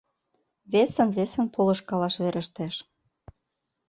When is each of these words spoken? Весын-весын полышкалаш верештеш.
Весын-весын 0.71 1.45
полышкалаш 1.53 2.15
верештеш. 2.21 2.75